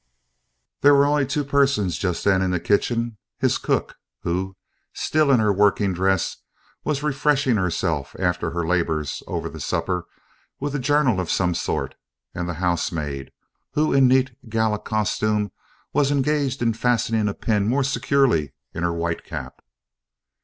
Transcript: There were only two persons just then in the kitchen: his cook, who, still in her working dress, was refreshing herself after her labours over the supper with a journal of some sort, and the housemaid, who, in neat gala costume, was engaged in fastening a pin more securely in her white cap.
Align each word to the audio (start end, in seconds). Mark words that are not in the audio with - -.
There 0.81 0.95
were 0.95 1.05
only 1.05 1.27
two 1.27 1.43
persons 1.43 1.99
just 1.99 2.23
then 2.25 2.41
in 2.41 2.49
the 2.49 2.59
kitchen: 2.59 3.17
his 3.37 3.59
cook, 3.59 3.97
who, 4.23 4.55
still 4.93 5.29
in 5.29 5.39
her 5.39 5.53
working 5.53 5.93
dress, 5.93 6.37
was 6.83 7.03
refreshing 7.03 7.57
herself 7.57 8.15
after 8.17 8.49
her 8.49 8.65
labours 8.65 9.21
over 9.27 9.47
the 9.47 9.59
supper 9.59 10.07
with 10.59 10.73
a 10.73 10.79
journal 10.79 11.19
of 11.19 11.29
some 11.29 11.53
sort, 11.53 11.93
and 12.33 12.49
the 12.49 12.55
housemaid, 12.55 13.31
who, 13.75 13.93
in 13.93 14.07
neat 14.07 14.35
gala 14.49 14.79
costume, 14.79 15.51
was 15.93 16.09
engaged 16.09 16.63
in 16.63 16.73
fastening 16.73 17.27
a 17.27 17.35
pin 17.35 17.67
more 17.67 17.83
securely 17.83 18.53
in 18.73 18.81
her 18.81 18.93
white 18.93 19.23
cap. 19.23 19.61